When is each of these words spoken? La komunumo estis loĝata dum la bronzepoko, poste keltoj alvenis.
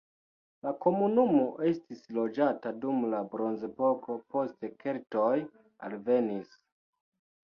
La 0.67 0.71
komunumo 0.83 1.41
estis 1.71 1.99
loĝata 2.17 2.71
dum 2.85 3.03
la 3.11 3.19
bronzepoko, 3.33 4.15
poste 4.37 4.71
keltoj 4.85 5.35
alvenis. 5.91 6.57